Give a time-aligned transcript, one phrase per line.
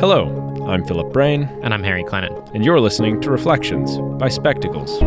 [0.00, 1.44] Hello, I'm Philip Brain.
[1.62, 2.52] And I'm Harry Clennon.
[2.52, 4.98] And you're listening to Reflections by Spectacles.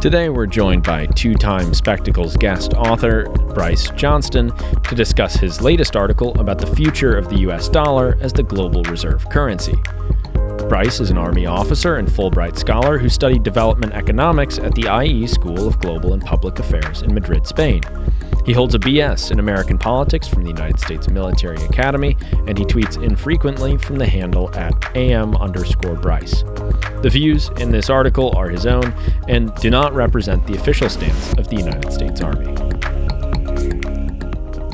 [0.00, 4.50] Today we're joined by two time Spectacles guest author Bryce Johnston
[4.84, 8.82] to discuss his latest article about the future of the US dollar as the global
[8.84, 9.76] reserve currency.
[10.68, 15.26] Bryce is an Army officer and Fulbright scholar who studied development economics at the IE
[15.26, 17.80] School of Global and Public Affairs in Madrid, Spain.
[18.44, 22.66] He holds a BS in American politics from the United States Military Academy, and he
[22.66, 26.42] tweets infrequently from the handle at am underscore Bryce.
[27.00, 28.92] The views in this article are his own
[29.26, 32.54] and do not represent the official stance of the United States Army.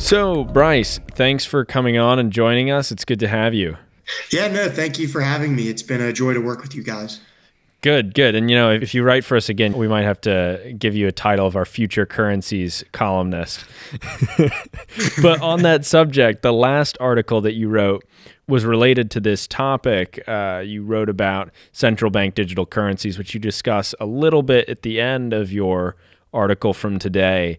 [0.01, 2.91] So, Bryce, thanks for coming on and joining us.
[2.91, 3.77] It's good to have you.
[4.31, 5.69] Yeah, no, thank you for having me.
[5.69, 7.21] It's been a joy to work with you guys.
[7.85, 8.35] Good, good.
[8.35, 11.07] And you know, if you write for us again, we might have to give you
[11.07, 13.63] a title of our future currencies columnist.
[15.23, 18.03] but on that subject, the last article that you wrote
[18.49, 20.23] was related to this topic.
[20.27, 24.81] Uh, you wrote about central bank digital currencies, which you discuss a little bit at
[24.81, 25.95] the end of your
[26.33, 27.59] article from today.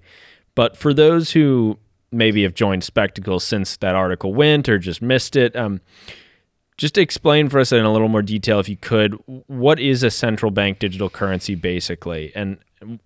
[0.56, 1.78] But for those who
[2.12, 5.82] maybe have joined Spectacles since that article went or just missed it, um,
[6.78, 10.12] just explain for us in a little more detail, if you could, what is a
[10.12, 12.58] central bank digital currency basically, and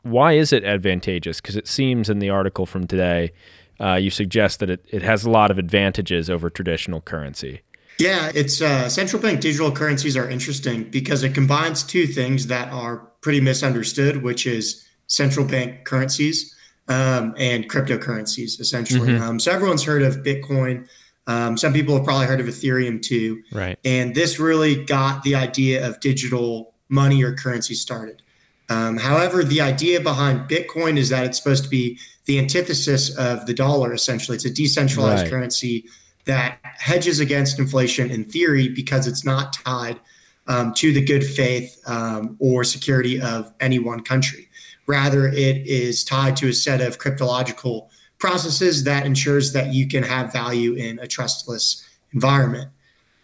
[0.02, 1.40] why is it advantageous?
[1.40, 3.32] Because it seems in the article from today,
[3.80, 7.62] uh, you suggest that it, it has a lot of advantages over traditional currency.
[8.00, 12.72] Yeah, it's uh, central bank digital currencies are interesting because it combines two things that
[12.72, 16.56] are pretty misunderstood, which is central bank currencies
[16.88, 19.10] um, and cryptocurrencies, essentially.
[19.10, 19.24] Mm-hmm.
[19.24, 20.88] Um, so everyone's heard of Bitcoin
[21.30, 23.44] um, some people have probably heard of Ethereum too.
[23.52, 23.78] Right.
[23.86, 28.24] And this really got the idea of digital money or currency started.
[28.68, 33.46] Um, however, the idea behind Bitcoin is that it's supposed to be the antithesis of
[33.46, 34.36] the dollar, essentially.
[34.36, 35.30] It's a decentralized right.
[35.30, 35.86] currency
[36.26, 40.00] that hedges against inflation in theory because it's not tied
[40.48, 44.50] um, to the good faith um, or security of any one country.
[44.88, 47.89] Rather, it is tied to a set of cryptological
[48.20, 52.70] processes that ensures that you can have value in a trustless environment.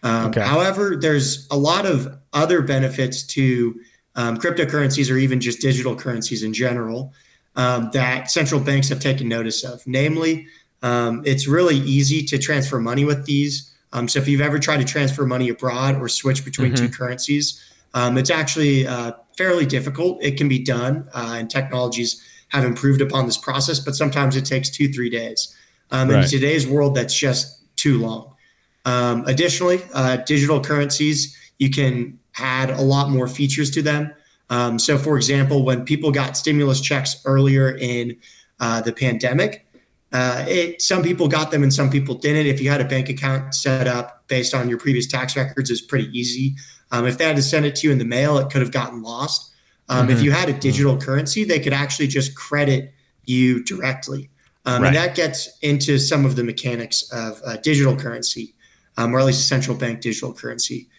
[0.04, 0.42] Um, okay.
[0.42, 3.80] However, there's a lot of other benefits to
[4.16, 7.14] um, cryptocurrencies or even just digital currencies in general
[7.56, 9.86] um, that central banks have taken notice of.
[9.86, 10.48] Namely,
[10.82, 13.74] um, it's really easy to transfer money with these.
[13.94, 16.86] Um, so if you've ever tried to transfer money abroad or switch between mm-hmm.
[16.86, 17.62] two currencies,
[17.94, 20.22] um, it's actually uh, fairly difficult.
[20.22, 24.46] It can be done, uh, and technologies have improved upon this process, but sometimes it
[24.46, 25.56] takes two, three days.
[25.92, 26.24] Um, right.
[26.24, 28.34] In today's world, that's just too long.
[28.86, 34.14] Um, additionally, uh, digital currencies, you can add a lot more features to them.
[34.50, 38.18] Um, so, for example, when people got stimulus checks earlier in
[38.60, 39.66] uh, the pandemic,
[40.12, 42.46] uh, it, some people got them and some people didn't.
[42.46, 45.82] If you had a bank account set up based on your previous tax records, it's
[45.82, 46.56] pretty easy.
[46.92, 48.72] Um, if they had to send it to you in the mail, it could have
[48.72, 49.52] gotten lost.
[49.90, 50.18] Um, mm-hmm.
[50.18, 52.94] If you had a digital currency, they could actually just credit
[53.26, 54.30] you directly.
[54.66, 54.88] Um, right.
[54.88, 58.56] And that gets into some of the mechanics of uh, digital currency,
[58.98, 60.90] um, or at least a central bank digital currency.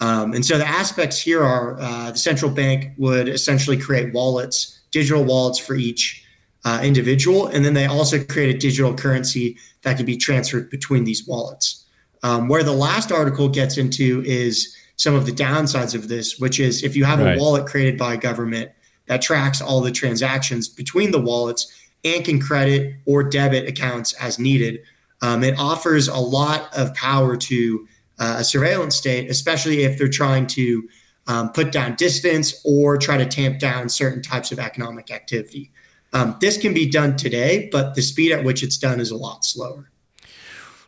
[0.00, 4.80] Um, and so the aspects here are uh, the central bank would essentially create wallets,
[4.92, 6.24] digital wallets for each
[6.64, 7.46] uh, individual.
[7.46, 11.84] And then they also create a digital currency that can be transferred between these wallets.
[12.22, 16.58] Um, where the last article gets into is some of the downsides of this, which
[16.58, 17.36] is if you have right.
[17.36, 18.70] a wallet created by a government
[19.06, 21.72] that tracks all the transactions between the wallets
[22.04, 24.80] and can credit or debit accounts as needed,
[25.22, 27.86] um, it offers a lot of power to
[28.18, 30.88] uh, a surveillance state, especially if they're trying to
[31.26, 35.70] um, put down distance or try to tamp down certain types of economic activity.
[36.12, 39.16] Um, this can be done today, but the speed at which it's done is a
[39.16, 39.90] lot slower.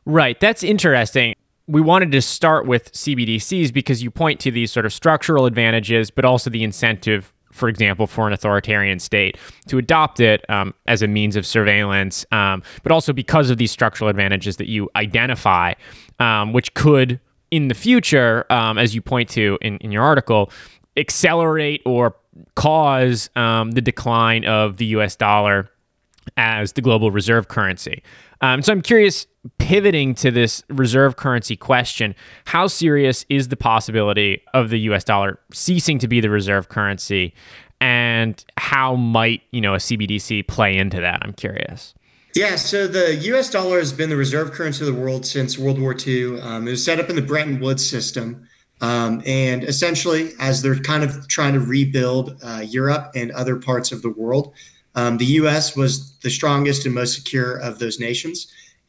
[0.07, 0.39] Right.
[0.41, 1.35] That's interesting
[1.69, 6.11] we wanted to start with CBDCs because you point to these sort of structural advantages,
[6.11, 9.37] but also the incentive, for example, for an authoritarian state
[9.67, 13.71] to adopt it um, as a means of surveillance, um, but also because of these
[13.71, 15.75] structural advantages that you identify,
[16.19, 20.51] um, which could, in the future, um, as you point to in, in your article,
[20.97, 22.17] accelerate or
[22.55, 25.69] cause um, the decline of the US dollar
[26.37, 28.03] as the global reserve currency.
[28.41, 29.27] Um, so I'm curious,
[29.59, 32.15] pivoting to this reserve currency question,
[32.45, 37.35] how serious is the possibility of the US dollar ceasing to be the reserve currency?
[37.81, 41.21] And how might, you know, a CBDC play into that?
[41.23, 41.95] I'm curious.
[42.35, 45.81] Yeah, so the US dollar has been the reserve currency of the world since World
[45.81, 46.41] War II.
[46.41, 48.47] Um, it was set up in the Bretton Woods system.
[48.81, 53.91] Um, and essentially, as they're kind of trying to rebuild uh, Europe and other parts
[53.91, 54.55] of the world,
[54.99, 55.77] um, the U.S.
[55.77, 58.37] was the strongest and most secure of those nations,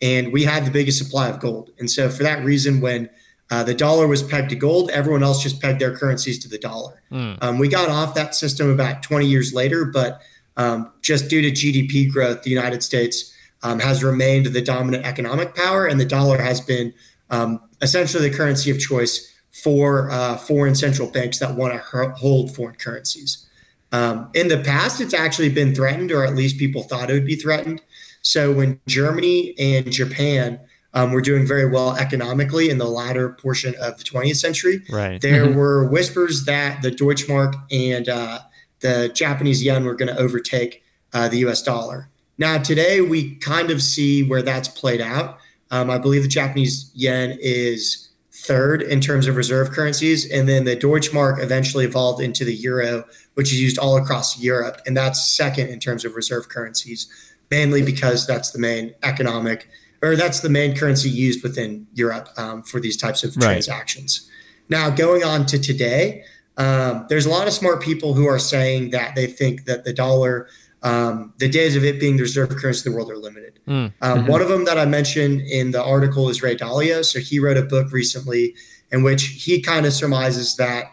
[0.02, 1.66] and we had the biggest supply of gold.
[1.80, 3.10] And so, for that reason, when
[3.52, 4.92] Uh, the dollar was pegged to gold.
[4.92, 7.02] Everyone else just pegged their currencies to the dollar.
[7.12, 7.38] Mm.
[7.42, 10.22] Um, we got off that system about 20 years later, but
[10.56, 13.34] um, just due to GDP growth, the United States
[13.64, 16.94] um, has remained the dominant economic power, and the dollar has been
[17.32, 19.14] um, essentially the currency of choice
[19.52, 21.80] for uh, foreign central banks that want to
[22.24, 23.49] hold foreign currencies.
[23.92, 27.26] Um, in the past, it's actually been threatened, or at least people thought it would
[27.26, 27.82] be threatened.
[28.22, 30.60] So when Germany and Japan
[30.94, 34.82] um, were doing very well economically in the latter portion of the 20th century.
[34.90, 35.22] Right.
[35.22, 35.58] There mm-hmm.
[35.58, 38.40] were whispers that the Deutschmark and uh,
[38.80, 40.84] the Japanese yen were going to overtake
[41.14, 42.10] uh, the US dollar.
[42.38, 45.40] Now, today, we kind of see where that's played out.
[45.72, 48.09] Um, I believe the Japanese yen is
[48.50, 50.30] third in terms of reserve currencies.
[50.30, 53.06] And then the Deutschmark eventually evolved into the euro,
[53.36, 54.82] which is used all across Europe.
[54.88, 57.08] And that's second in terms of reserve currencies,
[57.52, 59.70] mainly because that's the main economic
[60.02, 63.44] or that's the main currency used within Europe um, for these types of right.
[63.44, 64.30] transactions.
[64.70, 66.24] Now, going on to today,
[66.58, 69.94] um, there's a lot of smart people who are saying that they think that the
[69.94, 70.48] dollar,
[70.82, 73.60] um, the days of it being the reserve currency of the world are limited.
[73.68, 73.94] Mm.
[74.02, 74.28] Mm-hmm.
[74.28, 77.04] One of them that I mentioned in the article is Ray Dalio.
[77.04, 78.56] So he wrote a book recently
[78.92, 80.86] in which he kind of surmises that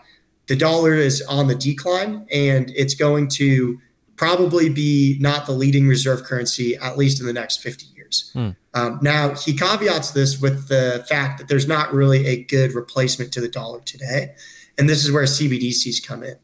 [0.47, 3.79] the dollar is on the decline and it's going to
[4.17, 8.33] probably be not the leading reserve currency, at least in the next 50 years.
[8.35, 8.57] Mm.
[8.75, 13.33] Um, now, he caveats this with the fact that there's not really a good replacement
[13.33, 14.35] to the dollar today.
[14.79, 16.37] And this is where CBDCs come in.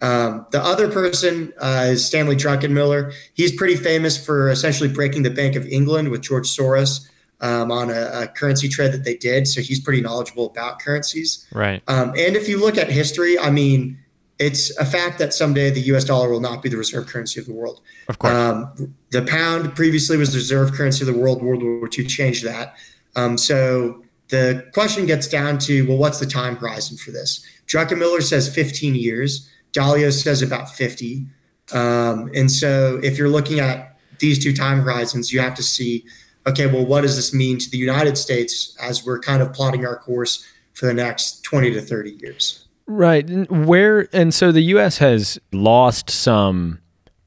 [0.00, 3.12] Um, the other person uh, is Stanley Druckenmiller.
[3.34, 7.06] He's pretty famous for essentially breaking the Bank of England with George Soros
[7.40, 9.46] um, on a, a, currency trade that they did.
[9.46, 11.46] So he's pretty knowledgeable about currencies.
[11.52, 11.82] Right.
[11.88, 13.98] Um, and if you look at history, I mean,
[14.38, 16.04] it's a fact that someday the U.S.
[16.04, 17.82] dollar will not be the reserve currency of the world.
[18.08, 21.42] Of course, um, the pound previously was the reserve currency of the world.
[21.42, 22.74] World War II changed that.
[23.16, 27.44] Um, so the question gets down to well, what's the time horizon for this?
[27.66, 29.48] Druckenmiller says 15 years.
[29.72, 31.26] Dalio says about 50.
[31.72, 36.04] Um, and so if you're looking at these two time horizons, you have to see,
[36.46, 39.86] okay, well, what does this mean to the United States as we're kind of plotting
[39.86, 42.66] our course for the next 20 to 30 years?
[42.86, 43.28] Right.
[43.50, 46.80] Where and so the US has lost some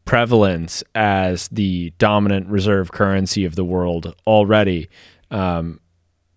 [0.04, 4.90] prevalence as the dominant reserve currency of the world already.
[5.32, 5.80] Um,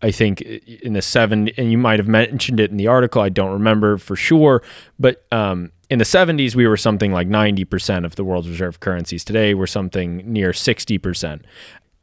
[0.03, 3.23] I think in the seven, and you might have mentioned it in the article.
[3.23, 4.63] I don't remember for sure,
[4.99, 9.25] but um, in the 70s, we were something like 90% of the world's reserve currencies.
[9.25, 11.43] Today, we're something near 60%.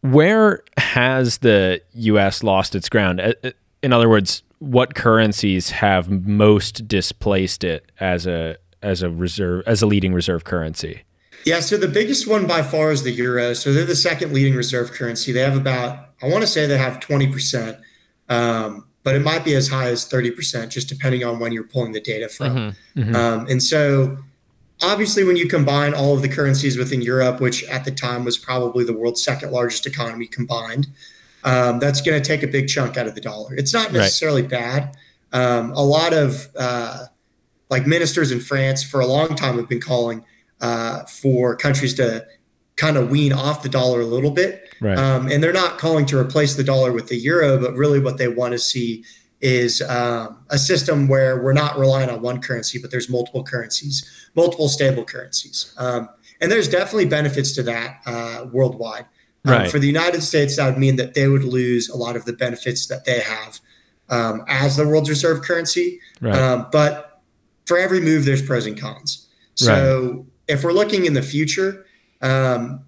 [0.02, 2.44] Where has the U.S.
[2.44, 3.22] lost its ground?
[3.82, 9.82] In other words, what currencies have most displaced it as a as a reserve as
[9.82, 11.04] a leading reserve currency?
[11.46, 13.54] Yeah, so the biggest one by far is the euro.
[13.54, 15.34] So they're the second leading reserve currency.
[15.34, 17.78] They have about I want to say they have twenty percent,
[18.30, 21.64] um, but it might be as high as thirty percent, just depending on when you're
[21.64, 22.56] pulling the data from.
[22.56, 23.16] Mm-hmm, mm-hmm.
[23.16, 24.18] Um, and so
[24.82, 28.38] obviously when you combine all of the currencies within Europe, which at the time was
[28.38, 30.88] probably the world's second largest economy combined,
[31.44, 33.54] um, that's going to take a big chunk out of the dollar.
[33.56, 34.52] It's not necessarily right.
[34.52, 34.98] bad.
[35.32, 37.06] Um, a lot of uh,
[37.70, 40.24] like ministers in France for a long time have been calling
[40.62, 42.26] uh, for countries to
[42.76, 44.76] kind of wean off the dollar a little bit.
[44.82, 44.98] Right.
[44.98, 48.18] Um, and they're not calling to replace the dollar with the euro, but really what
[48.18, 49.04] they want to see
[49.42, 54.30] is um, a system where we're not relying on one currency, but there's multiple currencies,
[54.36, 55.74] multiple stable currencies.
[55.78, 56.10] Um,
[56.40, 59.06] and there's definitely benefits to that uh, worldwide.
[59.46, 59.70] Um, right.
[59.70, 62.32] for the United States, that would mean that they would lose a lot of the
[62.32, 63.60] benefits that they have
[64.10, 66.00] um, as the world's reserve currency.
[66.22, 66.34] Right.
[66.34, 67.22] Um, but
[67.66, 69.28] for every move, there's pros and cons.
[69.56, 70.26] So right.
[70.48, 71.86] if we're looking in the future,
[72.24, 72.84] um,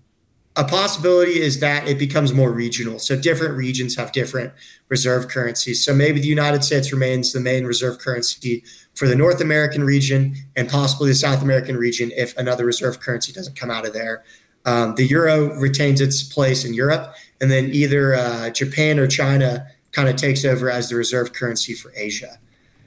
[0.57, 2.97] a possibility is that it becomes more regional.
[2.97, 4.53] So different regions have different
[4.87, 5.83] reserve currencies.
[5.83, 8.63] So maybe the United States remains the main reserve currency
[8.93, 13.33] for the North American region and possibly the South American region if another reserve currency
[13.33, 14.23] doesn't come out of there.
[14.63, 19.67] Um, the euro retains its place in Europe, and then either uh, Japan or China
[19.91, 22.39] kind of takes over as the reserve currency for Asia.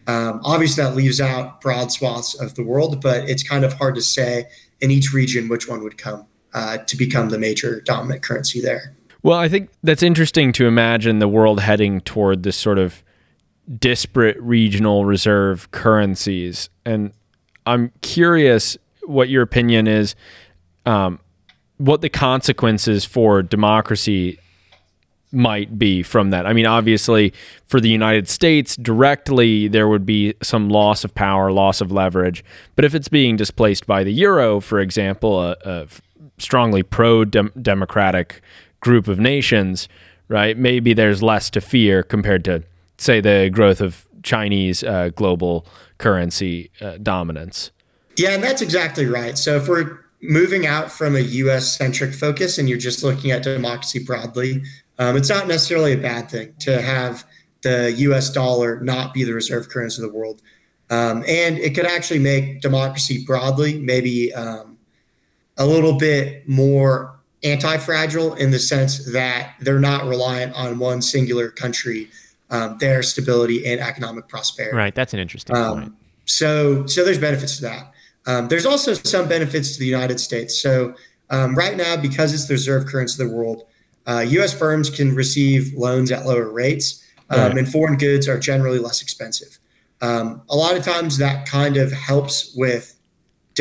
[0.08, 3.94] Um, obviously, that leaves out broad swaths of the world, but it's kind of hard
[3.94, 4.46] to say
[4.80, 8.94] in each region which one would come uh, to become the major dominant currency there.
[9.22, 13.02] Well, I think that's interesting to imagine the world heading toward this sort of
[13.78, 16.70] disparate regional reserve currencies.
[16.84, 17.12] And
[17.66, 20.14] I'm curious what your opinion is.
[20.86, 21.20] Um,
[21.78, 24.38] what the consequences for democracy
[25.30, 26.46] might be from that.
[26.46, 27.32] I mean, obviously,
[27.66, 32.42] for the United States, directly, there would be some loss of power, loss of leverage.
[32.76, 35.86] But if it's being displaced by the euro, for example, a, a
[36.38, 38.40] strongly pro democratic
[38.80, 39.88] group of nations,
[40.28, 42.62] right, maybe there's less to fear compared to,
[42.96, 45.66] say, the growth of Chinese uh, global
[45.98, 47.70] currency uh, dominance.
[48.16, 49.38] Yeah, and that's exactly right.
[49.38, 53.42] So if we're moving out from a US centric focus and you're just looking at
[53.42, 54.62] democracy broadly,
[54.98, 57.24] um, it's not necessarily a bad thing to have
[57.62, 60.42] the US dollar not be the reserve currency of the world.
[60.90, 64.77] Um, and it could actually make democracy broadly maybe um,
[65.58, 71.02] a little bit more anti fragile in the sense that they're not reliant on one
[71.02, 72.08] singular country,
[72.50, 74.76] um, their stability and economic prosperity.
[74.76, 74.94] Right.
[74.94, 75.92] That's an interesting um, point.
[76.24, 77.92] So, so there's benefits to that.
[78.26, 80.60] Um, there's also some benefits to the United States.
[80.60, 80.94] So,
[81.30, 83.64] um, right now, because it's the reserve currency of the world,
[84.06, 84.52] uh, U.S.
[84.52, 87.58] firms can receive loans at lower rates, um, right.
[87.58, 89.58] and foreign goods are generally less expensive.
[90.00, 92.97] Um, a lot of times, that kind of helps with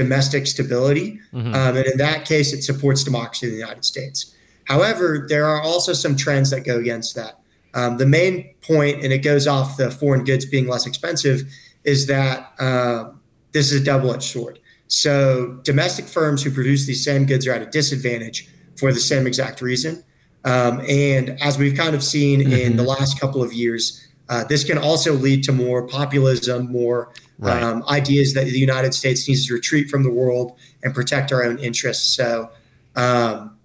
[0.04, 1.54] domestic stability, mm-hmm.
[1.54, 4.34] Um, and in that case, it supports democracy in the United States.
[4.66, 7.34] However, there are also some trends that go against that.
[7.74, 11.42] Um, the main point, and it goes off the foreign goods being less expensive,
[11.84, 13.12] is that uh,
[13.54, 14.60] this is a double-edged sword.
[14.88, 18.48] So domestic firms who produce these same goods are at a disadvantage
[18.80, 20.04] for the same exact reason.
[20.46, 22.54] Um, and as we've kind of seen mm-hmm.
[22.54, 27.12] in the last couple of years, uh, this can also lead to more populism, more
[27.38, 27.62] right.
[27.62, 31.44] um, ideas that the United States needs to retreat from the world and protect our
[31.44, 32.15] own interests.
[32.15, 32.50] So
[32.96, 33.58] um,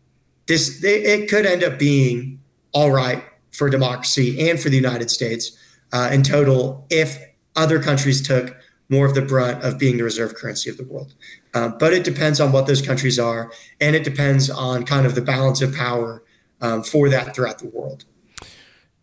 [0.46, 2.40] this it could end up being
[2.72, 5.56] all right for democracy and for the United States
[5.92, 7.18] uh, in total if
[7.56, 8.56] other countries took
[8.88, 11.14] more of the brunt of being the reserve currency of the world.
[11.54, 13.50] Uh, but it depends on what those countries are,
[13.80, 16.22] and it depends on kind of the balance of power
[16.60, 18.04] um, for that throughout the world.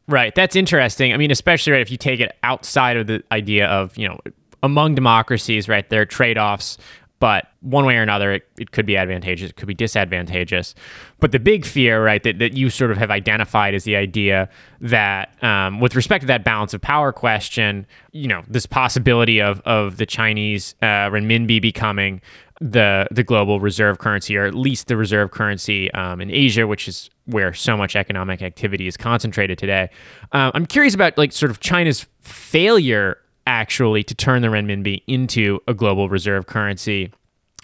[0.07, 0.33] Right.
[0.33, 1.13] That's interesting.
[1.13, 4.19] I mean, especially right, if you take it outside of the idea of, you know,
[4.63, 6.77] among democracies, right, there are trade offs,
[7.19, 10.73] but one way or another, it, it could be advantageous, it could be disadvantageous.
[11.19, 14.47] But the big fear, right, that, that you sort of have identified is the idea
[14.79, 19.59] that um, with respect to that balance of power question, you know, this possibility of,
[19.65, 22.21] of the Chinese uh, renminbi becoming
[22.61, 26.87] the the global reserve currency, or at least the reserve currency um, in Asia, which
[26.89, 29.89] is where so much economic activity is concentrated today.
[30.33, 33.17] Uh, I'm curious about like sort of China's failure
[33.49, 37.11] actually to turn the renminbi into a global reserve currency.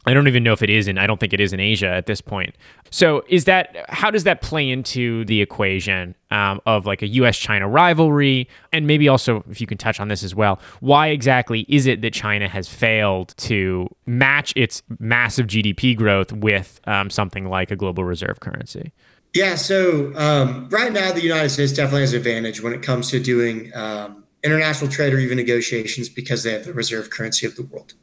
[0.08, 1.88] I don't even know if it is in I don't think it is in Asia
[1.88, 2.56] at this point.
[2.90, 7.38] So is that how does that play into the equation um, of like a U.S.
[7.38, 11.66] China rivalry, and maybe also if you can touch on this as well, why exactly
[11.70, 17.46] is it that China has failed to match its massive GDP growth with um, something
[17.46, 18.92] like a global reserve currency?
[19.34, 23.10] Yeah, so um, right now the United States definitely has an advantage when it comes
[23.10, 27.56] to doing um, international trade or even negotiations because they have the reserve currency of
[27.56, 27.94] the world.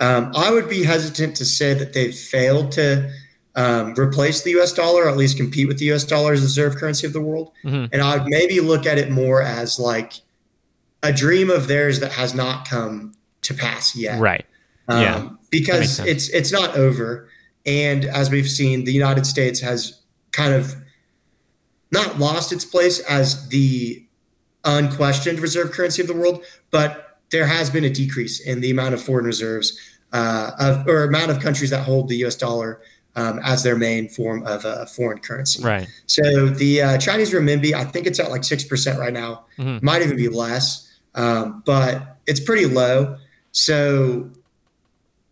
[0.00, 3.12] Um, I would be hesitant to say that they've failed to
[3.54, 4.72] um, replace the U.S.
[4.72, 6.04] dollar, or at least compete with the U.S.
[6.04, 7.52] dollar as the reserve currency of the world.
[7.64, 7.92] Mm-hmm.
[7.92, 10.14] And I would maybe look at it more as like
[11.02, 14.20] a dream of theirs that has not come to pass yet.
[14.20, 14.46] Right.
[14.88, 15.28] Um, yeah.
[15.50, 17.28] Because it's it's not over,
[17.66, 20.74] and as we've seen, the United States has kind of
[21.90, 24.02] not lost its place as the
[24.64, 28.94] unquestioned reserve currency of the world, but there has been a decrease in the amount
[28.94, 29.78] of foreign reserves
[30.12, 32.36] uh, of, or amount of countries that hold the U.S.
[32.36, 32.80] dollar
[33.16, 35.62] um, as their main form of a foreign currency.
[35.62, 35.88] Right.
[36.06, 39.46] So the uh, Chinese renminbi, I think it's at like six percent right now.
[39.58, 39.84] Mm-hmm.
[39.84, 43.16] Might even be less, um, but it's pretty low.
[43.52, 44.30] So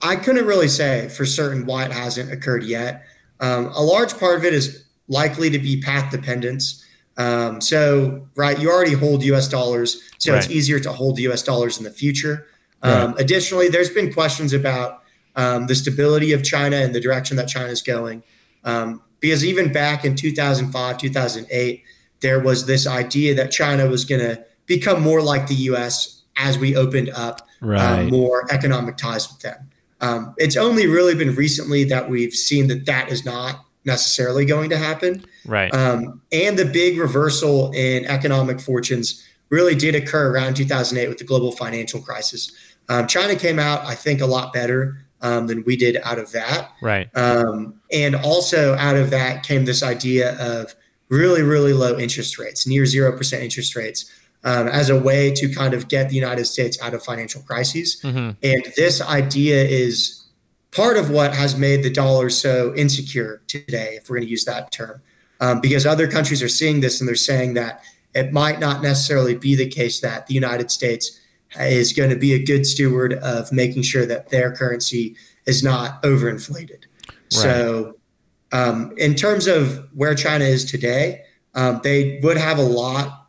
[0.02, 3.04] I couldn't really say for certain why it hasn't occurred yet.
[3.40, 6.84] Um, a large part of it is likely to be path dependence.
[7.20, 10.42] Um, so, right, you already hold US dollars, so right.
[10.42, 12.46] it's easier to hold US dollars in the future.
[12.82, 13.20] Um, right.
[13.20, 15.02] Additionally, there's been questions about
[15.36, 18.22] um, the stability of China and the direction that China is going.
[18.64, 21.84] Um, because even back in 2005, 2008,
[22.20, 26.58] there was this idea that China was going to become more like the US as
[26.58, 28.10] we opened up um, right.
[28.10, 29.68] more economic ties with them.
[30.00, 34.70] Um, it's only really been recently that we've seen that that is not necessarily going
[34.70, 35.25] to happen.
[35.44, 35.75] Right.
[35.75, 41.25] Um, and the big reversal in economic fortunes really did occur around 2008 with the
[41.25, 42.52] global financial crisis.
[42.88, 46.30] Um, China came out, I think, a lot better um, than we did out of
[46.32, 46.70] that.
[46.80, 47.09] Right.
[47.16, 50.75] Um, and also out of that came this idea of
[51.09, 54.11] really, really low interest rates, near 0% interest rates.
[54.42, 58.00] Um, as a way to kind of get the United States out of financial crises.
[58.02, 58.30] Mm-hmm.
[58.42, 60.19] And this idea is
[60.72, 64.44] part of what has made the dollar so insecure today, if we're going to use
[64.44, 65.02] that term,
[65.40, 67.82] um, because other countries are seeing this and they're saying that
[68.14, 71.18] it might not necessarily be the case that the United States
[71.58, 76.02] is going to be a good steward of making sure that their currency is not
[76.02, 76.84] overinflated.
[77.06, 77.16] Right.
[77.28, 77.96] So,
[78.52, 81.22] um, in terms of where China is today,
[81.54, 83.19] um, they would have a lot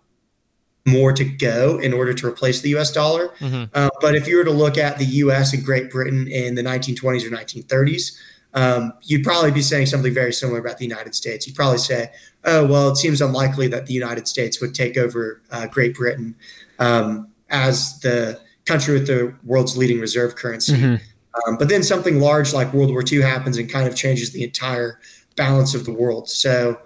[0.86, 3.30] more to go in order to replace the US dollar.
[3.40, 3.66] Mm-hmm.
[3.74, 6.64] Uh, but if you were to look at the US and Great Britain in the
[6.64, 8.18] 1920s or 1930s,
[8.54, 11.48] um, you'd probably be saying something very similar about the United States.
[11.48, 12.12] You'd probably say,
[12.44, 16.36] oh, well, it seems unlikely that the United States would take over uh, Great Britain
[16.80, 20.74] um, as the country with the world's leading reserve currency.
[20.74, 20.96] Mm-hmm.
[21.48, 24.44] Um, but then something large like World War II happens and kind of changes the
[24.44, 25.00] entire
[25.38, 26.30] balance of the world.
[26.30, 26.78] So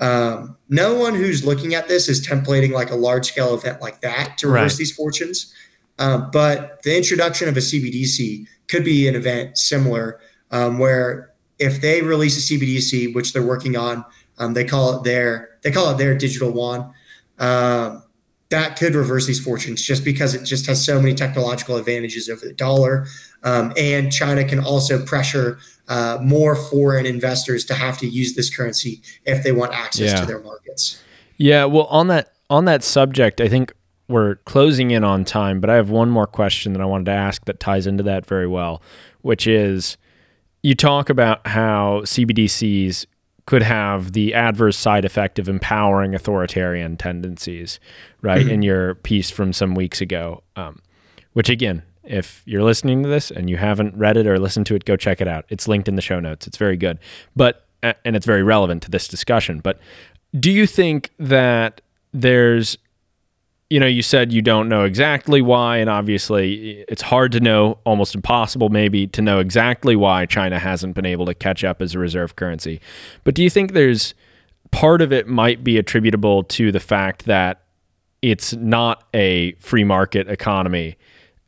[0.00, 4.00] um, no one who's looking at this is templating like a large scale event like
[4.00, 4.78] that to reverse right.
[4.78, 5.54] these fortunes.
[5.98, 10.18] Um, but the introduction of a CBDC could be an event similar
[10.50, 14.04] um, where if they release a CBDC, which they're working on,
[14.38, 16.92] um, they call it their they call it their digital yuan.
[17.38, 18.02] Um,
[18.50, 22.44] that could reverse these fortunes just because it just has so many technological advantages over
[22.44, 23.06] the dollar.
[23.44, 25.58] Um, and China can also pressure
[25.88, 30.20] uh, more foreign investors to have to use this currency if they want access yeah.
[30.20, 31.02] to their markets.
[31.36, 33.72] Yeah, well, on that on that subject, I think
[34.08, 37.12] we're closing in on time, but I have one more question that I wanted to
[37.12, 38.82] ask that ties into that very well,
[39.22, 39.96] which is
[40.62, 43.06] you talk about how CBDCs
[43.46, 47.80] could have the adverse side effect of empowering authoritarian tendencies,
[48.20, 48.42] right?
[48.42, 48.50] Mm-hmm.
[48.50, 50.80] In your piece from some weeks ago, um,
[51.32, 54.74] which again, if you're listening to this and you haven't read it or listened to
[54.74, 55.44] it, go check it out.
[55.48, 56.46] It's linked in the show notes.
[56.46, 56.98] It's very good,
[57.36, 59.60] but and it's very relevant to this discussion.
[59.60, 59.78] But
[60.38, 61.80] do you think that
[62.12, 62.78] there's
[63.72, 67.78] you know, you said you don't know exactly why, and obviously it's hard to know,
[67.84, 71.94] almost impossible maybe, to know exactly why China hasn't been able to catch up as
[71.94, 72.82] a reserve currency.
[73.24, 74.12] But do you think there's
[74.72, 77.62] part of it might be attributable to the fact that
[78.20, 80.98] it's not a free market economy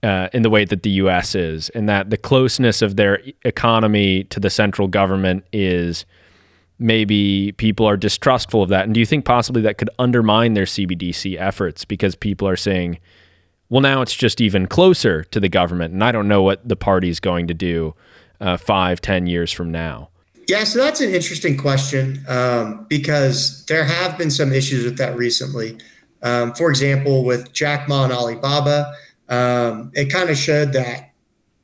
[0.05, 4.25] uh, in the way that the US is, and that the closeness of their economy
[4.25, 6.05] to the central government is
[6.79, 8.85] maybe people are distrustful of that.
[8.85, 12.99] And do you think possibly that could undermine their CBDC efforts because people are saying,
[13.71, 16.77] well, now it's just even closer to the government, and I don't know what the
[16.77, 17.95] party's going to do
[18.41, 20.11] uh, five, ten years from now?
[20.47, 25.17] Yeah, so that's an interesting question um, because there have been some issues with that
[25.17, 25.79] recently.
[26.23, 28.95] Um, for example, with Jack Ma and Alibaba,
[29.29, 31.13] um, it kind of showed that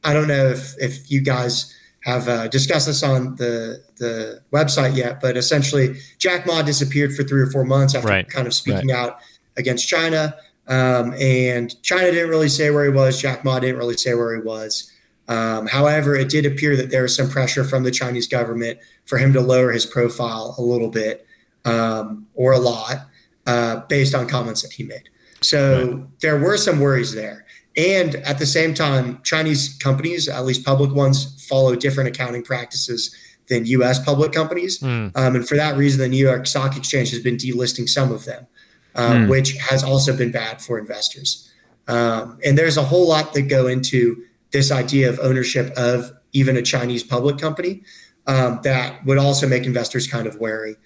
[0.04, 4.96] I don't know if if you guys have uh, discussed this on the the website
[4.96, 8.28] yet, but essentially Jack Ma disappeared for three or four months after right.
[8.28, 8.98] kind of speaking right.
[8.98, 9.18] out
[9.56, 10.34] against China.
[10.68, 13.20] Um, and China didn't really say where he was.
[13.20, 14.90] Jack Ma didn't really say where he was.
[15.28, 19.18] Um, however, it did appear that there was some pressure from the Chinese government for
[19.18, 21.26] him to lower his profile a little bit
[21.64, 23.06] um, or a lot
[23.46, 25.08] uh, based on comments that he made.
[25.42, 26.20] So right.
[26.20, 27.46] there were some worries there.
[27.76, 33.14] And at the same time, Chinese companies, at least public ones, follow different accounting practices
[33.48, 34.80] than US public companies.
[34.80, 35.16] Mm.
[35.16, 38.24] Um, and for that reason, the New York Stock Exchange has been delisting some of
[38.24, 38.46] them,
[38.94, 39.30] um, mm.
[39.30, 41.50] which has also been bad for investors.
[41.88, 46.56] Um, and there's a whole lot that go into this idea of ownership of even
[46.56, 47.82] a Chinese public company
[48.26, 50.76] um, that would also make investors kind of wary.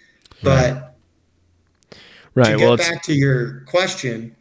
[0.42, 0.96] But
[2.34, 2.52] right.
[2.52, 4.36] to get well, back to your question,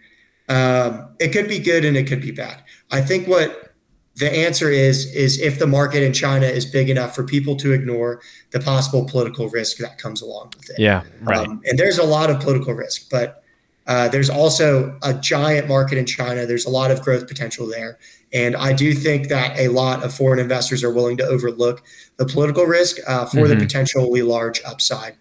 [0.50, 2.64] um, it could be good and it could be bad.
[2.92, 3.74] I think what
[4.16, 7.72] the answer is is if the market in China is big enough for people to
[7.72, 10.80] ignore the possible political risk that comes along with it.
[10.80, 11.48] Yeah, right.
[11.48, 13.44] Um, and there's a lot of political risk, but
[13.86, 16.46] uh, there's also a giant market in China.
[16.46, 17.98] There's a lot of growth potential there.
[18.32, 21.84] And I do think that a lot of foreign investors are willing to overlook
[22.18, 23.50] the political risk uh, for mm-hmm.
[23.50, 25.16] the potentially large upside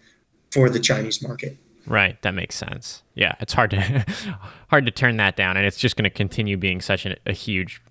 [0.51, 1.57] for the Chinese market.
[1.85, 3.03] Right, that makes sense.
[3.13, 3.79] Yeah, it's hard to
[4.69, 7.33] hard to turn that down, and it's just going to continue being such a, a,
[7.33, 7.81] huge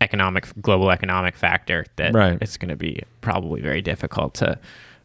[0.00, 2.38] economic global economic factor that right.
[2.40, 4.58] it's going to be probably very difficult to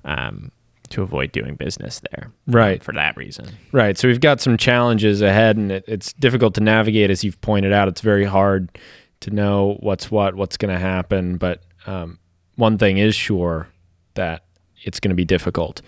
[0.05, 0.51] um,
[0.89, 2.31] to avoid doing business there.
[2.47, 3.47] Right, for that reason.
[3.71, 3.97] Right.
[3.97, 7.71] So we've got some challenges ahead, and it, it's difficult to navigate, as you've pointed
[7.73, 7.87] out.
[7.87, 8.77] It's very hard
[9.21, 11.37] to know what's what, what's going to happen.
[11.37, 12.19] But um,
[12.55, 13.67] one thing is sure
[14.15, 14.43] that
[14.83, 15.81] it's going to be difficult.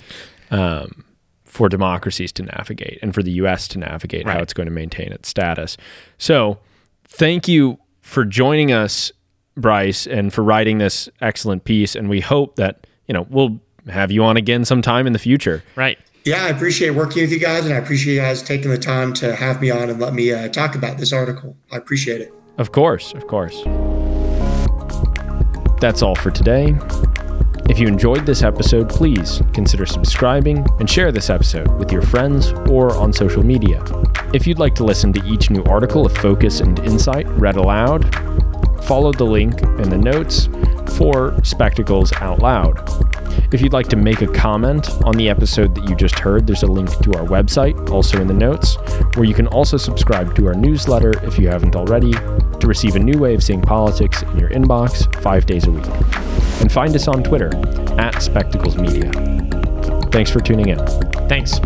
[0.52, 1.04] Um,
[1.56, 4.36] for democracies to navigate and for the US to navigate right.
[4.36, 5.78] how it's going to maintain its status.
[6.18, 6.60] So,
[7.06, 9.14] thank you for joining us,
[9.56, 11.96] Bryce, and for writing this excellent piece.
[11.96, 15.64] And we hope that, you know, we'll have you on again sometime in the future.
[15.78, 15.98] Right.
[16.26, 19.14] Yeah, I appreciate working with you guys, and I appreciate you guys taking the time
[19.14, 21.56] to have me on and let me uh, talk about this article.
[21.72, 22.34] I appreciate it.
[22.58, 23.64] Of course, of course.
[25.80, 26.76] That's all for today.
[27.68, 32.52] If you enjoyed this episode, please consider subscribing and share this episode with your friends
[32.70, 33.84] or on social media.
[34.34, 38.04] If you'd like to listen to each new article of focus and insight read aloud,
[38.84, 40.50] followed the link in the notes
[40.98, 42.80] for Spectacles Out Loud.
[43.54, 46.64] If you'd like to make a comment on the episode that you just heard, there's
[46.64, 48.78] a link to our website, also in the notes,
[49.16, 53.00] where you can also subscribe to our newsletter if you haven't already to receive a
[53.00, 55.88] new way of seeing politics in your inbox five days a week.
[56.62, 57.52] And find us on Twitter
[58.00, 59.12] at Spectacles Media.
[60.12, 60.80] Thanks for tuning in.
[61.28, 61.60] Thanks.